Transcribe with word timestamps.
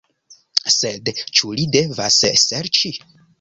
Sed 0.75 1.11
ĉu 1.39 1.51
li 1.59 1.67
devas 1.77 2.19
serĉi? 2.47 2.93